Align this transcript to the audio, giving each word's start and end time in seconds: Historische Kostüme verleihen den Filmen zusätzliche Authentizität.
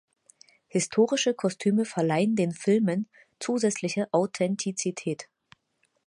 Historische 0.67 1.35
Kostüme 1.35 1.85
verleihen 1.85 2.35
den 2.35 2.53
Filmen 2.53 3.07
zusätzliche 3.37 4.11
Authentizität. 4.11 5.29